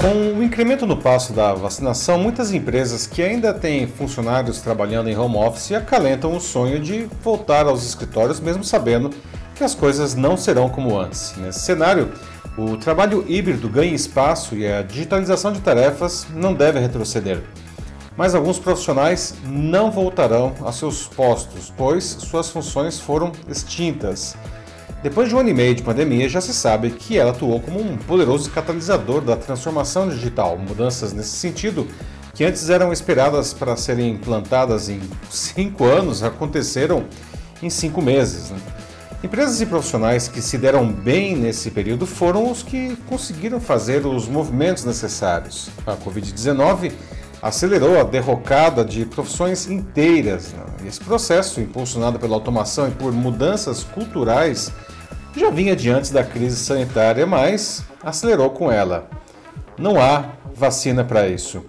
Com 0.00 0.38
o 0.38 0.42
incremento 0.42 0.86
no 0.86 0.96
passo 0.96 1.32
da 1.32 1.54
vacinação, 1.54 2.18
muitas 2.18 2.52
empresas 2.52 3.06
que 3.06 3.22
ainda 3.22 3.54
têm 3.54 3.86
funcionários 3.86 4.60
trabalhando 4.60 5.08
em 5.08 5.16
home 5.16 5.36
office 5.36 5.72
acalentam 5.72 6.36
o 6.36 6.40
sonho 6.40 6.78
de 6.78 7.08
voltar 7.22 7.66
aos 7.66 7.84
escritórios, 7.84 8.38
mesmo 8.38 8.62
sabendo 8.62 9.10
que 9.54 9.64
as 9.64 9.74
coisas 9.74 10.14
não 10.14 10.36
serão 10.36 10.68
como 10.68 10.98
antes. 10.98 11.34
Nesse 11.38 11.60
cenário, 11.60 12.12
o 12.58 12.76
trabalho 12.76 13.24
híbrido 13.26 13.70
ganha 13.70 13.94
espaço 13.94 14.54
e 14.54 14.70
a 14.70 14.82
digitalização 14.82 15.50
de 15.50 15.60
tarefas 15.60 16.26
não 16.34 16.52
deve 16.52 16.78
retroceder. 16.78 17.42
Mas 18.16 18.34
alguns 18.34 18.58
profissionais 18.58 19.34
não 19.44 19.90
voltarão 19.90 20.54
a 20.64 20.72
seus 20.72 21.06
postos, 21.06 21.72
pois 21.74 22.04
suas 22.04 22.50
funções 22.50 23.00
foram 23.00 23.32
extintas. 23.48 24.36
Depois 25.06 25.28
de 25.28 25.36
um 25.36 25.38
ano 25.38 25.50
e 25.50 25.54
meio 25.54 25.72
de 25.72 25.84
pandemia, 25.84 26.28
já 26.28 26.40
se 26.40 26.52
sabe 26.52 26.90
que 26.90 27.16
ela 27.16 27.30
atuou 27.30 27.60
como 27.60 27.80
um 27.80 27.96
poderoso 27.96 28.50
catalisador 28.50 29.20
da 29.20 29.36
transformação 29.36 30.08
digital. 30.08 30.58
Mudanças 30.58 31.12
nesse 31.12 31.36
sentido, 31.36 31.86
que 32.34 32.44
antes 32.44 32.68
eram 32.68 32.92
esperadas 32.92 33.54
para 33.54 33.76
serem 33.76 34.10
implantadas 34.10 34.88
em 34.88 35.00
cinco 35.30 35.84
anos, 35.84 36.24
aconteceram 36.24 37.04
em 37.62 37.70
cinco 37.70 38.02
meses. 38.02 38.50
Né? 38.50 38.58
Empresas 39.22 39.60
e 39.60 39.66
profissionais 39.66 40.26
que 40.26 40.42
se 40.42 40.58
deram 40.58 40.92
bem 40.92 41.36
nesse 41.36 41.70
período 41.70 42.04
foram 42.04 42.50
os 42.50 42.64
que 42.64 42.96
conseguiram 43.08 43.60
fazer 43.60 44.04
os 44.04 44.26
movimentos 44.26 44.84
necessários. 44.84 45.70
A 45.86 45.94
Covid-19 45.94 46.90
acelerou 47.40 48.00
a 48.00 48.02
derrocada 48.02 48.84
de 48.84 49.06
profissões 49.06 49.70
inteiras. 49.70 50.52
Né? 50.52 50.88
Esse 50.88 50.98
processo, 50.98 51.60
impulsionado 51.60 52.18
pela 52.18 52.34
automação 52.34 52.88
e 52.88 52.90
por 52.90 53.12
mudanças 53.12 53.84
culturais, 53.84 54.72
já 55.40 55.50
vinha 55.50 55.76
de 55.76 55.90
antes 55.90 56.10
da 56.10 56.24
crise 56.24 56.56
sanitária, 56.56 57.26
mas 57.26 57.84
acelerou 58.02 58.50
com 58.50 58.70
ela. 58.70 59.08
Não 59.78 60.00
há 60.00 60.24
vacina 60.54 61.04
para 61.04 61.28
isso. 61.28 61.64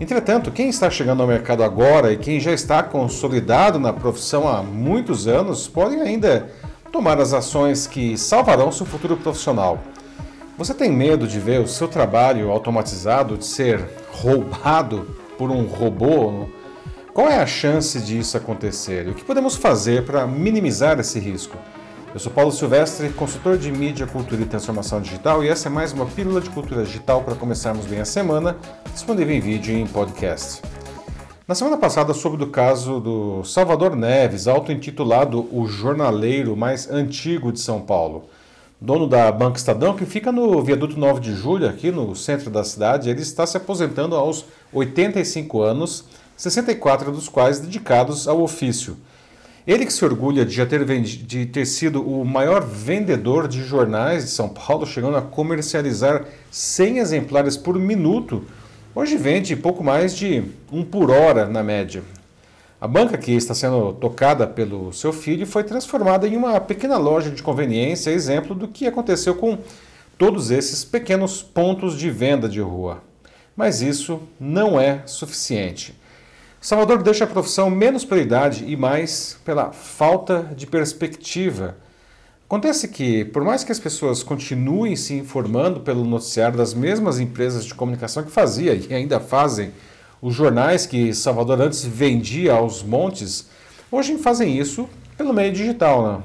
Entretanto, 0.00 0.50
quem 0.50 0.68
está 0.68 0.88
chegando 0.88 1.20
ao 1.20 1.28
mercado 1.28 1.62
agora 1.62 2.12
e 2.12 2.16
quem 2.16 2.40
já 2.40 2.52
está 2.52 2.82
consolidado 2.82 3.78
na 3.78 3.92
profissão 3.92 4.48
há 4.48 4.62
muitos 4.62 5.26
anos 5.26 5.68
podem 5.68 6.00
ainda 6.00 6.50
tomar 6.90 7.20
as 7.20 7.32
ações 7.34 7.86
que 7.86 8.16
salvarão 8.16 8.72
seu 8.72 8.86
futuro 8.86 9.16
profissional. 9.16 9.78
Você 10.56 10.72
tem 10.72 10.90
medo 10.90 11.26
de 11.26 11.38
ver 11.38 11.60
o 11.60 11.68
seu 11.68 11.88
trabalho 11.88 12.50
automatizado, 12.50 13.36
de 13.36 13.44
ser 13.44 13.82
roubado 14.10 15.16
por 15.36 15.50
um 15.50 15.64
robô? 15.66 16.46
Qual 17.12 17.28
é 17.28 17.38
a 17.38 17.46
chance 17.46 18.00
disso 18.00 18.36
acontecer? 18.36 19.06
E 19.06 19.10
o 19.10 19.14
que 19.14 19.24
podemos 19.24 19.56
fazer 19.56 20.04
para 20.04 20.26
minimizar 20.26 20.98
esse 21.00 21.18
risco? 21.18 21.56
Eu 22.12 22.18
sou 22.18 22.32
Paulo 22.32 22.50
Silvestre, 22.50 23.08
consultor 23.10 23.56
de 23.56 23.70
mídia, 23.70 24.04
cultura 24.04 24.42
e 24.42 24.44
transformação 24.44 25.00
digital, 25.00 25.44
e 25.44 25.48
essa 25.48 25.68
é 25.68 25.70
mais 25.70 25.92
uma 25.92 26.04
pílula 26.06 26.40
de 26.40 26.50
cultura 26.50 26.82
digital 26.82 27.22
para 27.22 27.36
começarmos 27.36 27.86
bem 27.86 28.00
a 28.00 28.04
semana, 28.04 28.56
disponível 28.92 29.32
em 29.32 29.38
vídeo 29.38 29.72
e 29.72 29.80
em 29.80 29.86
podcast. 29.86 30.60
Na 31.46 31.54
semana 31.54 31.76
passada, 31.76 32.12
soube 32.12 32.36
do 32.36 32.48
caso 32.48 32.98
do 32.98 33.44
Salvador 33.44 33.94
Neves, 33.94 34.48
auto-intitulado 34.48 35.46
o 35.56 35.68
jornaleiro 35.68 36.56
mais 36.56 36.90
antigo 36.90 37.52
de 37.52 37.60
São 37.60 37.80
Paulo. 37.80 38.24
Dono 38.80 39.06
da 39.06 39.30
Banca 39.30 39.58
Estadão, 39.58 39.94
que 39.94 40.04
fica 40.04 40.32
no 40.32 40.60
viaduto 40.64 40.98
9 40.98 41.20
de 41.20 41.32
julho, 41.32 41.68
aqui 41.68 41.92
no 41.92 42.16
centro 42.16 42.50
da 42.50 42.64
cidade, 42.64 43.08
ele 43.08 43.22
está 43.22 43.46
se 43.46 43.56
aposentando 43.56 44.16
aos 44.16 44.46
85 44.72 45.62
anos, 45.62 46.04
64 46.36 47.12
dos 47.12 47.28
quais 47.28 47.60
dedicados 47.60 48.26
ao 48.26 48.42
ofício. 48.42 48.96
Ele 49.66 49.84
que 49.84 49.92
se 49.92 50.04
orgulha 50.04 50.44
de 50.44 50.54
já 50.54 50.64
ter, 50.64 50.84
de 50.84 51.46
ter 51.46 51.66
sido 51.66 52.02
o 52.02 52.24
maior 52.24 52.64
vendedor 52.64 53.46
de 53.46 53.62
jornais 53.62 54.24
de 54.24 54.30
São 54.30 54.48
Paulo, 54.48 54.86
chegando 54.86 55.16
a 55.16 55.22
comercializar 55.22 56.24
100 56.50 56.98
exemplares 56.98 57.56
por 57.56 57.78
minuto, 57.78 58.42
hoje 58.94 59.16
vende 59.16 59.54
pouco 59.54 59.84
mais 59.84 60.16
de 60.16 60.42
um 60.72 60.82
por 60.82 61.10
hora 61.10 61.46
na 61.46 61.62
média. 61.62 62.02
A 62.80 62.88
banca 62.88 63.18
que 63.18 63.32
está 63.32 63.54
sendo 63.54 63.92
tocada 63.92 64.46
pelo 64.46 64.90
seu 64.94 65.12
filho 65.12 65.46
foi 65.46 65.62
transformada 65.62 66.26
em 66.26 66.34
uma 66.34 66.58
pequena 66.58 66.96
loja 66.96 67.30
de 67.30 67.42
conveniência, 67.42 68.10
exemplo 68.10 68.54
do 68.54 68.66
que 68.66 68.86
aconteceu 68.86 69.34
com 69.34 69.58
todos 70.16 70.50
esses 70.50 70.82
pequenos 70.82 71.42
pontos 71.42 71.98
de 71.98 72.10
venda 72.10 72.48
de 72.48 72.60
rua. 72.60 73.02
Mas 73.54 73.82
isso 73.82 74.22
não 74.40 74.80
é 74.80 75.02
suficiente. 75.04 75.99
Salvador 76.60 77.02
deixa 77.02 77.24
a 77.24 77.26
profissão 77.26 77.70
menos 77.70 78.04
pela 78.04 78.20
idade 78.20 78.66
e 78.68 78.76
mais 78.76 79.38
pela 79.46 79.72
falta 79.72 80.50
de 80.54 80.66
perspectiva. 80.66 81.74
Acontece 82.44 82.88
que, 82.88 83.24
por 83.24 83.42
mais 83.42 83.64
que 83.64 83.72
as 83.72 83.78
pessoas 83.78 84.22
continuem 84.22 84.94
se 84.94 85.14
informando 85.14 85.80
pelo 85.80 86.04
noticiário 86.04 86.58
das 86.58 86.74
mesmas 86.74 87.18
empresas 87.18 87.64
de 87.64 87.74
comunicação 87.74 88.22
que 88.24 88.30
fazia 88.30 88.74
e 88.74 88.92
ainda 88.92 89.18
fazem 89.18 89.72
os 90.20 90.34
jornais 90.34 90.84
que 90.84 91.14
Salvador 91.14 91.62
antes 91.62 91.82
vendia 91.82 92.52
aos 92.52 92.82
montes, 92.82 93.48
hoje 93.90 94.18
fazem 94.18 94.58
isso 94.58 94.86
pelo 95.16 95.32
meio 95.32 95.54
digital. 95.54 96.06
Né? 96.06 96.22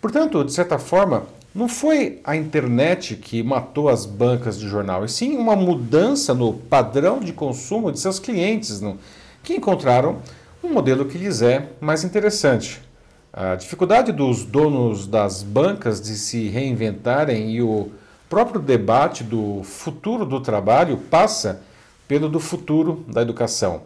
Portanto, 0.00 0.44
de 0.44 0.52
certa 0.52 0.78
forma, 0.78 1.24
não 1.52 1.66
foi 1.66 2.20
a 2.22 2.36
internet 2.36 3.16
que 3.16 3.42
matou 3.42 3.88
as 3.88 4.06
bancas 4.06 4.56
de 4.60 4.68
jornal, 4.68 5.04
e 5.04 5.08
sim 5.08 5.36
uma 5.36 5.56
mudança 5.56 6.32
no 6.32 6.52
padrão 6.52 7.18
de 7.18 7.32
consumo 7.32 7.90
de 7.90 7.98
seus 7.98 8.20
clientes. 8.20 8.80
Não? 8.80 8.96
Que 9.42 9.54
encontraram 9.54 10.18
um 10.62 10.72
modelo 10.72 11.06
que 11.06 11.18
lhes 11.18 11.42
é 11.42 11.70
mais 11.80 12.04
interessante. 12.04 12.80
A 13.32 13.54
dificuldade 13.56 14.12
dos 14.12 14.44
donos 14.44 15.06
das 15.06 15.42
bancas 15.42 16.00
de 16.00 16.14
se 16.16 16.48
reinventarem 16.48 17.50
e 17.50 17.62
o 17.62 17.90
próprio 18.28 18.60
debate 18.60 19.24
do 19.24 19.62
futuro 19.64 20.24
do 20.24 20.40
trabalho 20.40 20.96
passa 20.96 21.62
pelo 22.06 22.28
do 22.28 22.38
futuro 22.38 23.04
da 23.08 23.22
educação. 23.22 23.82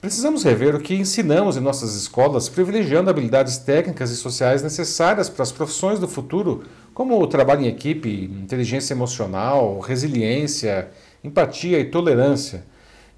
Precisamos 0.00 0.44
rever 0.44 0.74
o 0.74 0.80
que 0.80 0.94
ensinamos 0.94 1.56
em 1.56 1.60
nossas 1.60 1.94
escolas, 1.94 2.48
privilegiando 2.48 3.10
habilidades 3.10 3.56
técnicas 3.56 4.10
e 4.10 4.16
sociais 4.16 4.62
necessárias 4.62 5.28
para 5.28 5.42
as 5.42 5.50
profissões 5.50 5.98
do 5.98 6.06
futuro, 6.06 6.64
como 6.92 7.20
o 7.20 7.26
trabalho 7.26 7.62
em 7.62 7.66
equipe, 7.66 8.30
inteligência 8.42 8.94
emocional, 8.94 9.80
resiliência, 9.80 10.90
empatia 11.24 11.80
e 11.80 11.86
tolerância. 11.86 12.64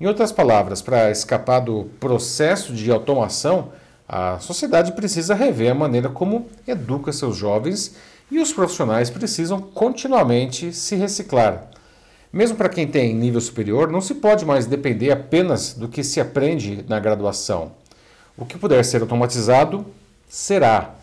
Em 0.00 0.06
outras 0.06 0.30
palavras, 0.30 0.80
para 0.80 1.10
escapar 1.10 1.58
do 1.58 1.86
processo 1.98 2.72
de 2.72 2.88
automação, 2.88 3.72
a 4.08 4.38
sociedade 4.38 4.92
precisa 4.92 5.34
rever 5.34 5.72
a 5.72 5.74
maneira 5.74 6.08
como 6.08 6.46
educa 6.68 7.12
seus 7.12 7.36
jovens 7.36 7.96
e 8.30 8.38
os 8.38 8.52
profissionais 8.52 9.10
precisam 9.10 9.60
continuamente 9.60 10.72
se 10.72 10.94
reciclar. 10.94 11.68
Mesmo 12.32 12.56
para 12.56 12.68
quem 12.68 12.86
tem 12.86 13.12
nível 13.12 13.40
superior, 13.40 13.90
não 13.90 14.00
se 14.00 14.14
pode 14.14 14.44
mais 14.44 14.66
depender 14.66 15.10
apenas 15.10 15.74
do 15.74 15.88
que 15.88 16.04
se 16.04 16.20
aprende 16.20 16.84
na 16.88 17.00
graduação. 17.00 17.72
O 18.36 18.46
que 18.46 18.56
puder 18.56 18.84
ser 18.84 19.02
automatizado, 19.02 19.84
será. 20.28 20.94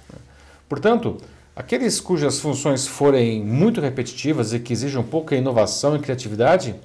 Portanto, 0.70 1.18
aqueles 1.54 2.00
cujas 2.00 2.40
funções 2.40 2.88
forem 2.88 3.44
muito 3.44 3.82
repetitivas 3.82 4.54
e 4.54 4.60
que 4.60 4.72
exijam 4.72 5.04
pouca 5.04 5.36
inovação 5.36 5.98
e 5.98 6.00
criatividade, 6.00 6.76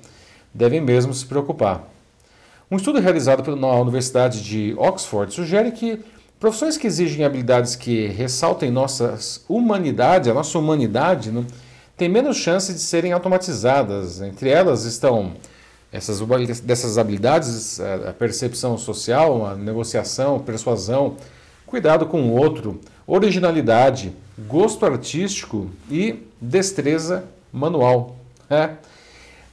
devem 0.53 0.81
mesmo 0.81 1.15
se 1.15 1.25
preocupar. 1.25 1.89
Um 2.71 2.77
estudo 2.77 3.01
realizado 3.01 3.57
na 3.57 3.67
Universidade 3.75 4.45
de 4.45 4.77
Oxford 4.79 5.35
sugere 5.35 5.73
que 5.73 5.99
profissões 6.39 6.77
que 6.77 6.87
exigem 6.87 7.25
habilidades 7.25 7.75
que 7.75 8.07
ressaltem 8.07 8.71
nossas 8.71 9.45
humanidade, 9.49 10.31
a 10.31 10.35
nossa 10.35 10.57
humanidade, 10.57 11.33
né, 11.33 11.45
têm 11.97 12.09
menos 12.09 12.37
chance 12.37 12.73
de 12.73 12.79
serem 12.79 13.13
automatizadas. 13.13 14.21
Entre 14.21 14.51
elas 14.51 14.85
estão 14.85 15.33
essas 15.91 16.21
dessas 16.61 16.97
habilidades, 16.97 17.81
a 17.81 18.13
percepção 18.13 18.79
social, 18.79 19.45
a 19.45 19.57
negociação, 19.57 20.39
persuasão, 20.39 21.17
cuidado 21.67 22.07
com 22.07 22.23
o 22.23 22.37
outro, 22.37 22.81
originalidade, 23.05 24.13
gosto 24.47 24.87
artístico 24.87 25.69
e 25.91 26.23
destreza 26.41 27.25
manual. 27.53 28.15
É. 28.49 28.71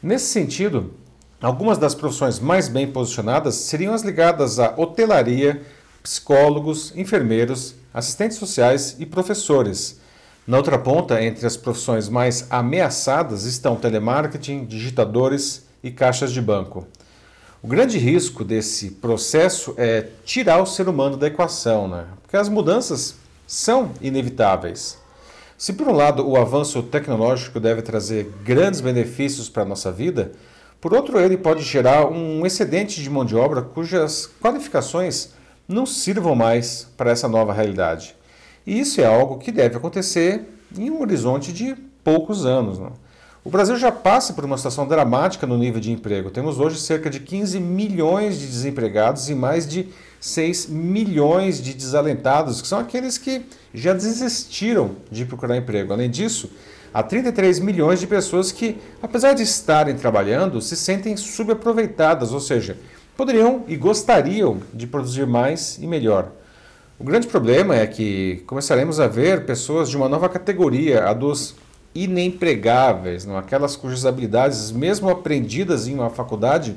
Nesse 0.03 0.27
sentido, 0.27 0.93
Algumas 1.39 1.77
das 1.77 1.93
profissões 1.93 2.39
mais 2.39 2.67
bem 2.67 2.91
posicionadas 2.91 3.53
seriam 3.53 3.93
as 3.93 4.01
ligadas 4.01 4.57
à 4.57 4.73
hotelaria, 4.75 5.61
psicólogos, 6.01 6.91
enfermeiros, 6.95 7.75
assistentes 7.93 8.37
sociais 8.37 8.95
e 8.97 9.05
professores. 9.05 9.99
Na 10.47 10.57
outra 10.57 10.79
ponta, 10.79 11.21
entre 11.21 11.45
as 11.45 11.55
profissões 11.55 12.09
mais 12.09 12.47
ameaçadas 12.49 13.43
estão 13.43 13.75
telemarketing, 13.75 14.65
digitadores 14.65 15.67
e 15.83 15.91
caixas 15.91 16.31
de 16.31 16.41
banco. 16.41 16.87
O 17.61 17.67
grande 17.67 17.99
risco 17.99 18.43
desse 18.43 18.91
processo 18.91 19.75
é 19.77 20.07
tirar 20.25 20.59
o 20.59 20.65
ser 20.65 20.89
humano 20.89 21.17
da 21.17 21.27
equação, 21.27 21.87
né? 21.87 22.05
porque 22.23 22.37
as 22.37 22.49
mudanças 22.49 23.13
são 23.45 23.91
inevitáveis. 24.01 24.97
Se, 25.55 25.73
por 25.73 25.87
um 25.87 25.93
lado, 25.93 26.27
o 26.27 26.35
avanço 26.35 26.81
tecnológico 26.81 27.59
deve 27.59 27.83
trazer 27.83 28.31
grandes 28.43 28.81
benefícios 28.81 29.49
para 29.49 29.63
a 29.63 29.65
nossa 29.65 29.91
vida, 29.91 30.31
por 30.79 30.94
outro, 30.94 31.19
ele 31.19 31.38
pode 31.38 31.63
gerar 31.63 32.06
um 32.07 32.45
excedente 32.45 33.01
de 33.01 33.09
mão 33.09 33.25
de 33.25 33.35
obra 33.35 33.62
cujas 33.62 34.29
qualificações 34.41 35.29
não 35.68 35.85
sirvam 35.85 36.35
mais 36.35 36.88
para 36.95 37.12
essa 37.12 37.27
nova 37.27 37.51
realidade. 37.51 38.15
E 38.65 38.79
isso 38.79 39.01
é 39.01 39.06
algo 39.06 39.38
que 39.38 39.51
deve 39.51 39.77
acontecer 39.77 40.44
em 40.77 40.89
um 40.89 41.01
horizonte 41.01 41.51
de 41.51 41.75
poucos 42.03 42.45
anos. 42.45 42.77
Não? 42.77 42.94
O 43.44 43.50
Brasil 43.50 43.77
já 43.77 43.91
passa 43.91 44.33
por 44.33 44.44
uma 44.44 44.57
situação 44.57 44.88
dramática 44.88 45.47
no 45.47 45.57
nível 45.57 45.79
de 45.79 45.91
emprego. 45.91 46.29
Temos 46.29 46.59
hoje 46.59 46.80
cerca 46.80 47.09
de 47.09 47.21
15 47.21 47.59
milhões 47.59 48.38
de 48.38 48.45
desempregados 48.45 49.30
e 49.30 49.35
mais 49.35 49.65
de 49.65 49.88
6 50.19 50.68
milhões 50.68 51.62
de 51.62 51.73
desalentados, 51.73 52.62
que 52.62 52.68
são 52.68 52.77
aqueles 52.80 53.18
que 53.18 53.45
já 53.73 53.94
desistiram 53.94 54.97
de 55.09 55.25
procurar 55.25 55.56
emprego. 55.56 55.94
Além 55.94 56.09
disso, 56.09 56.51
há 56.93 57.03
33 57.03 57.59
milhões 57.59 57.99
de 57.99 58.07
pessoas 58.07 58.51
que, 58.51 58.77
apesar 59.01 59.33
de 59.33 59.43
estarem 59.43 59.95
trabalhando, 59.95 60.61
se 60.61 60.75
sentem 60.75 61.15
subaproveitadas, 61.15 62.33
ou 62.33 62.39
seja, 62.39 62.77
poderiam 63.15 63.63
e 63.67 63.75
gostariam 63.75 64.59
de 64.73 64.85
produzir 64.87 65.25
mais 65.25 65.77
e 65.81 65.87
melhor. 65.87 66.31
O 66.99 67.03
grande 67.03 67.27
problema 67.27 67.75
é 67.75 67.85
que 67.85 68.43
começaremos 68.47 68.99
a 68.99 69.07
ver 69.07 69.45
pessoas 69.45 69.89
de 69.89 69.95
uma 69.95 70.09
nova 70.09 70.27
categoria, 70.27 71.05
a 71.05 71.13
dos 71.13 71.55
inempregáveis, 71.93 73.25
não? 73.25 73.37
aquelas 73.37 73.75
cujas 73.75 74.05
habilidades, 74.05 74.71
mesmo 74.71 75.09
aprendidas 75.09 75.87
em 75.87 75.95
uma 75.95 76.09
faculdade, 76.09 76.75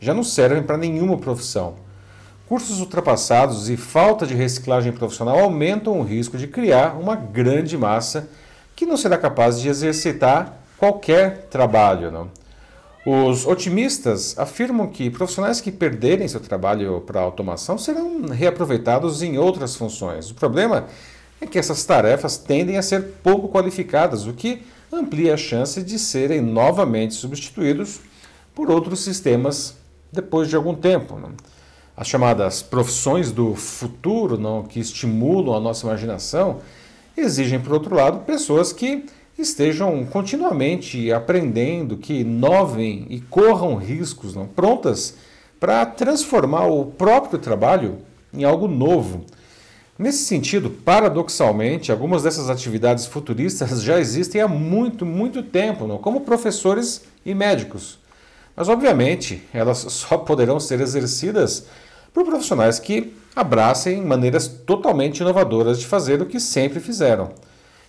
já 0.00 0.12
não 0.12 0.22
servem 0.22 0.62
para 0.62 0.76
nenhuma 0.76 1.16
profissão. 1.16 1.74
Cursos 2.46 2.80
ultrapassados 2.80 3.70
e 3.70 3.76
falta 3.76 4.26
de 4.26 4.34
reciclagem 4.34 4.92
profissional 4.92 5.38
aumentam 5.38 5.98
o 5.98 6.02
risco 6.02 6.36
de 6.36 6.46
criar 6.46 6.98
uma 6.98 7.14
grande 7.16 7.78
massa 7.78 8.28
que 8.82 8.86
não 8.86 8.96
será 8.96 9.16
capaz 9.16 9.60
de 9.60 9.68
exercitar 9.68 10.58
qualquer 10.76 11.46
trabalho. 11.48 12.10
Não? 12.10 12.28
Os 13.06 13.46
otimistas 13.46 14.36
afirmam 14.36 14.88
que 14.88 15.08
profissionais 15.08 15.60
que 15.60 15.70
perderem 15.70 16.26
seu 16.26 16.40
trabalho 16.40 17.00
para 17.02 17.20
automação 17.20 17.78
serão 17.78 18.22
reaproveitados 18.26 19.22
em 19.22 19.38
outras 19.38 19.76
funções. 19.76 20.32
O 20.32 20.34
problema 20.34 20.86
é 21.40 21.46
que 21.46 21.60
essas 21.60 21.84
tarefas 21.84 22.36
tendem 22.36 22.76
a 22.76 22.82
ser 22.82 23.02
pouco 23.22 23.48
qualificadas, 23.48 24.26
o 24.26 24.32
que 24.32 24.64
amplia 24.92 25.34
a 25.34 25.36
chance 25.36 25.80
de 25.80 25.96
serem 25.96 26.40
novamente 26.40 27.14
substituídos 27.14 28.00
por 28.52 28.68
outros 28.68 29.04
sistemas 29.04 29.76
depois 30.10 30.48
de 30.48 30.56
algum 30.56 30.74
tempo. 30.74 31.14
Né? 31.14 31.28
As 31.96 32.08
chamadas 32.08 32.62
profissões 32.62 33.30
do 33.30 33.54
futuro, 33.54 34.36
não, 34.36 34.64
que 34.64 34.80
estimulam 34.80 35.54
a 35.54 35.60
nossa 35.60 35.86
imaginação, 35.86 36.58
exigem, 37.16 37.60
por 37.60 37.72
outro 37.72 37.94
lado, 37.94 38.20
pessoas 38.20 38.72
que 38.72 39.04
estejam 39.38 40.04
continuamente 40.04 41.12
aprendendo, 41.12 41.96
que 41.96 42.20
inovem 42.20 43.06
e 43.08 43.20
corram 43.20 43.76
riscos, 43.76 44.34
não, 44.34 44.46
prontas 44.46 45.16
para 45.58 45.86
transformar 45.86 46.66
o 46.66 46.86
próprio 46.86 47.38
trabalho 47.38 47.98
em 48.34 48.44
algo 48.44 48.66
novo. 48.66 49.24
Nesse 49.98 50.24
sentido, 50.24 50.70
paradoxalmente, 50.70 51.92
algumas 51.92 52.22
dessas 52.22 52.50
atividades 52.50 53.06
futuristas 53.06 53.82
já 53.82 54.00
existem 54.00 54.40
há 54.40 54.48
muito, 54.48 55.06
muito 55.06 55.42
tempo, 55.42 55.86
não? 55.86 55.98
como 55.98 56.22
professores 56.22 57.02
e 57.24 57.34
médicos. 57.34 57.98
Mas, 58.56 58.68
obviamente, 58.68 59.42
elas 59.52 59.78
só 59.88 60.18
poderão 60.18 60.58
ser 60.58 60.80
exercidas 60.80 61.66
por 62.12 62.24
profissionais 62.24 62.78
que 62.78 63.14
abracem 63.34 64.02
maneiras 64.02 64.46
totalmente 64.46 65.20
inovadoras 65.20 65.78
de 65.78 65.86
fazer 65.86 66.20
o 66.20 66.26
que 66.26 66.38
sempre 66.38 66.80
fizeram. 66.80 67.30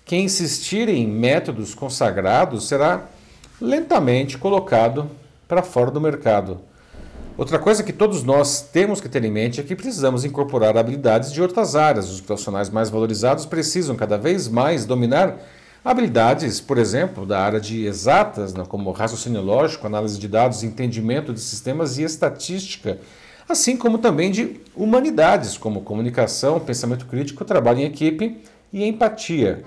Quem 0.06 0.26
insistir 0.26 0.90
em 0.90 1.08
métodos 1.08 1.74
consagrados 1.74 2.68
será 2.68 3.06
lentamente 3.62 4.38
colocado 4.38 5.10
para 5.48 5.62
fora 5.62 5.92
do 5.92 6.02
mercado. 6.02 6.60
Outra 7.38 7.58
coisa 7.58 7.82
que 7.84 7.92
todos 7.92 8.24
nós 8.24 8.62
temos 8.62 9.02
que 9.02 9.10
ter 9.10 9.24
em 9.24 9.32
mente 9.32 9.60
é 9.60 9.64
que 9.64 9.76
precisamos 9.76 10.24
incorporar 10.24 10.78
habilidades 10.78 11.32
de 11.32 11.42
outras 11.42 11.76
áreas. 11.76 12.10
Os 12.12 12.22
profissionais 12.22 12.70
mais 12.70 12.90
valorizados 12.90 13.46
precisam 13.46 13.96
cada 13.96 14.18
vez 14.18 14.48
mais 14.48 14.86
dominar 14.86 15.40
habilidades, 15.84 16.62
por 16.62 16.78
exemplo, 16.78 17.26
da 17.26 17.40
área 17.40 17.60
de 17.60 17.86
exatas, 17.86 18.54
né, 18.54 18.64
como 18.68 18.92
raciocínio 18.92 19.42
lógico, 19.42 19.88
análise 19.88 20.20
de 20.20 20.28
dados, 20.28 20.64
entendimento 20.64 21.34
de 21.34 21.40
sistemas 21.40 21.98
e 21.98 22.04
estatística, 22.04 23.00
assim 23.48 23.76
como 23.78 23.98
também 23.98 24.32
de 24.32 24.62
humanidades, 24.76 25.58
como 25.58 25.82
comunicação, 25.82 26.60
pensamento 26.60 27.06
crítico, 27.06 27.46
trabalho 27.46 27.80
em 27.80 27.86
equipe 27.86 28.38
e 28.72 28.84
empatia. 28.84 29.64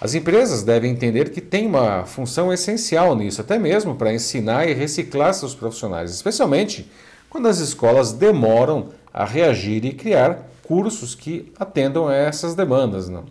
As 0.00 0.14
empresas 0.14 0.62
devem 0.62 0.92
entender 0.92 1.30
que 1.30 1.42
tem 1.42 1.66
uma 1.66 2.06
função 2.06 2.50
essencial 2.50 3.14
nisso, 3.14 3.40
até 3.40 3.58
mesmo 3.58 3.94
para 3.94 4.14
ensinar 4.14 4.66
e 4.66 4.72
reciclar 4.72 5.34
seus 5.34 5.54
profissionais, 5.54 6.10
especialmente 6.10 6.90
quando 7.28 7.48
as 7.48 7.58
escolas 7.58 8.12
demoram 8.12 8.88
a 9.12 9.24
reagir 9.24 9.84
e 9.84 9.92
criar 9.92 10.38
cursos 10.62 11.14
que 11.14 11.52
atendam 11.58 12.08
a 12.08 12.14
essas 12.14 12.54
demandas. 12.54 13.08
Não? 13.08 13.24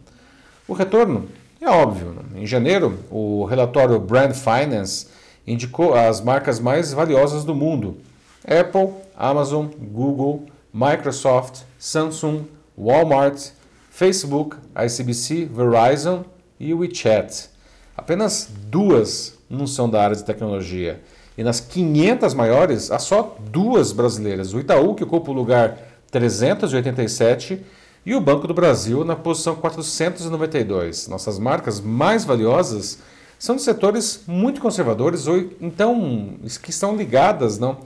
O 0.67 0.73
retorno 0.73 1.27
é 1.59 1.67
óbvio. 1.67 2.13
Não? 2.13 2.41
Em 2.41 2.45
janeiro, 2.45 2.99
o 3.09 3.45
relatório 3.45 3.99
Brand 3.99 4.33
Finance 4.33 5.07
indicou 5.47 5.95
as 5.95 6.21
marcas 6.21 6.59
mais 6.59 6.93
valiosas 6.93 7.43
do 7.43 7.55
mundo: 7.55 7.97
Apple, 8.45 8.93
Amazon, 9.15 9.67
Google, 9.67 10.45
Microsoft, 10.73 11.61
Samsung, 11.77 12.45
Walmart, 12.77 13.51
Facebook, 13.89 14.57
ICBC, 14.75 15.45
Verizon 15.45 16.23
e 16.59 16.73
WeChat. 16.73 17.49
Apenas 17.97 18.49
duas 18.67 19.37
não 19.49 19.67
são 19.67 19.89
da 19.89 20.01
área 20.01 20.15
de 20.15 20.23
tecnologia. 20.23 21.01
E 21.37 21.43
nas 21.43 21.59
500 21.59 22.33
maiores, 22.33 22.91
há 22.91 22.99
só 22.99 23.37
duas 23.51 23.91
brasileiras. 23.91 24.53
O 24.53 24.59
Itaú, 24.59 24.95
que 24.95 25.03
ocupa 25.03 25.31
o 25.31 25.33
lugar 25.33 25.77
387, 26.11 27.61
e 28.05 28.15
o 28.15 28.21
Banco 28.21 28.47
do 28.47 28.53
Brasil 28.53 29.03
na 29.03 29.15
posição 29.15 29.55
492. 29.55 31.07
Nossas 31.07 31.37
marcas 31.37 31.79
mais 31.79 32.25
valiosas 32.25 32.99
são 33.37 33.55
de 33.55 33.61
setores 33.61 34.21
muito 34.27 34.59
conservadores 34.59 35.27
ou 35.27 35.37
então 35.61 36.33
que 36.61 36.71
estão 36.71 36.95
ligadas 36.95 37.57
não, 37.57 37.77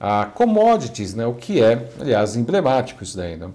a 0.00 0.26
commodities, 0.26 1.14
né, 1.14 1.26
o 1.26 1.34
que 1.34 1.62
é, 1.62 1.88
aliás, 2.00 2.36
emblemático 2.36 3.02
isso 3.02 3.16
daí. 3.16 3.36
Não? 3.36 3.52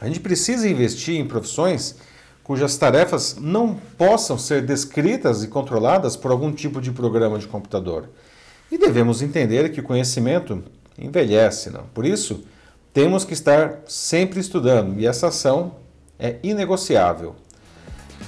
A 0.00 0.06
gente 0.06 0.20
precisa 0.20 0.68
investir 0.68 1.16
em 1.16 1.26
profissões 1.26 1.96
cujas 2.44 2.76
tarefas 2.76 3.36
não 3.38 3.74
possam 3.74 4.38
ser 4.38 4.62
descritas 4.62 5.44
e 5.44 5.48
controladas 5.48 6.16
por 6.16 6.30
algum 6.30 6.50
tipo 6.50 6.80
de 6.80 6.90
programa 6.90 7.38
de 7.38 7.46
computador. 7.46 8.08
E 8.70 8.78
devemos 8.78 9.20
entender 9.20 9.70
que 9.70 9.80
o 9.80 9.82
conhecimento 9.82 10.64
envelhece, 10.98 11.68
não? 11.70 11.84
Por 11.94 12.06
isso, 12.06 12.44
temos 12.92 13.24
que 13.24 13.34
estar 13.34 13.80
sempre 13.86 14.40
estudando 14.40 14.98
e 14.98 15.06
essa 15.06 15.28
ação 15.28 15.76
é 16.18 16.36
inegociável. 16.42 17.36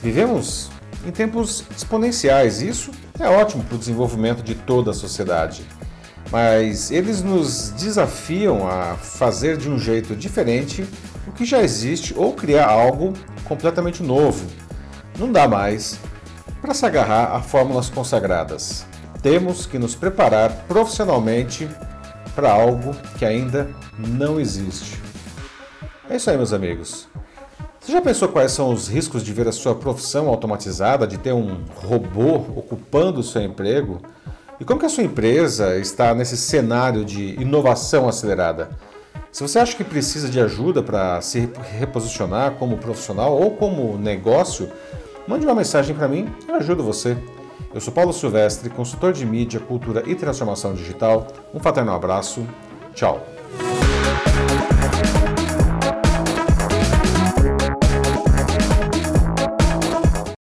Vivemos 0.03 0.71
em 1.07 1.11
tempos 1.11 1.65
exponenciais, 1.75 2.61
isso 2.61 2.91
é 3.19 3.29
ótimo 3.29 3.65
para 3.65 3.77
o 3.77 3.79
desenvolvimento 3.79 4.43
de 4.43 4.55
toda 4.55 4.91
a 4.91 4.95
sociedade. 4.95 5.65
Mas 6.31 6.91
eles 6.91 7.23
nos 7.23 7.71
desafiam 7.71 8.69
a 8.69 8.95
fazer 8.95 9.57
de 9.57 9.69
um 9.69 9.79
jeito 9.79 10.15
diferente 10.15 10.87
o 11.27 11.33
que 11.33 11.45
já 11.45 11.61
existe 11.61 12.15
ou 12.17 12.33
criar 12.33 12.69
algo 12.69 13.13
completamente 13.45 14.03
novo. 14.03 14.47
Não 15.19 15.31
dá 15.31 15.49
mais 15.49 15.99
para 16.61 16.75
se 16.75 16.87
agarrar 16.87 17.35
a 17.35 17.41
fórmulas 17.41 17.89
consagradas. 17.89 18.87
Temos 19.23 19.67
que 19.67 19.79
nos 19.79 19.95
preparar 19.95 20.51
profissionalmente 20.69 21.69
para 22.35 22.53
algo 22.53 22.95
que 23.19 23.25
ainda 23.25 23.69
não 23.99 24.39
existe. 24.39 25.01
É 26.09 26.17
isso 26.17 26.31
aí, 26.31 26.37
meus 26.37 26.53
amigos. 26.53 27.09
Você 27.81 27.93
já 27.93 28.01
pensou 28.01 28.29
quais 28.29 28.53
são 28.53 28.73
os 28.73 28.89
riscos 28.89 29.25
de 29.25 29.33
ver 29.33 29.49
a 29.49 29.53
sua 29.53 29.75
profissão 29.75 30.29
automatizada, 30.29 31.07
de 31.07 31.19
ter 31.19 31.33
um 31.33 31.65
robô 31.75 32.37
ocupando 32.57 33.21
o 33.21 33.23
seu 33.23 33.43
emprego? 33.43 34.01
E 34.61 34.65
como 34.65 34.79
que 34.79 34.85
a 34.85 34.91
sua 34.91 35.03
empresa 35.03 35.79
está 35.79 36.15
nesse 36.15 36.37
cenário 36.37 37.03
de 37.03 37.35
inovação 37.41 38.07
acelerada? 38.07 38.69
Se 39.33 39.43
você 39.43 39.59
acha 39.59 39.75
que 39.75 39.83
precisa 39.83 40.29
de 40.29 40.39
ajuda 40.39 40.83
para 40.83 41.19
se 41.23 41.49
reposicionar 41.79 42.53
como 42.57 42.77
profissional 42.77 43.41
ou 43.41 43.53
como 43.53 43.97
negócio, 43.97 44.71
mande 45.27 45.47
uma 45.47 45.55
mensagem 45.55 45.97
para 45.97 46.07
mim, 46.07 46.29
eu 46.47 46.57
ajudo 46.57 46.85
você. 46.85 47.17
Eu 47.73 47.81
sou 47.81 47.95
Paulo 47.95 48.13
Silvestre, 48.13 48.69
consultor 48.69 49.15
de 49.15 49.25
mídia, 49.25 49.61
cultura 49.61 50.03
e 50.07 50.15
transformação 50.15 50.75
digital. 50.75 51.27
Um 51.55 51.61
fraternal 51.61 51.97
abraço. 51.97 52.47
Tchau. 52.95 53.25